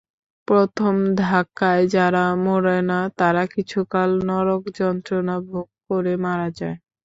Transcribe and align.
প্রথম 0.47 0.93
ধাক্কায় 1.21 1.83
যারা 1.95 2.23
মরে 2.45 2.79
না, 2.89 2.99
তারা 3.19 3.43
কিছুকাল 3.53 4.09
নরকযন্ত্রণা 4.29 5.35
ভোগ 5.49 5.67
করে 5.87 6.13
মারা 6.25 6.47
যায়। 6.59 6.77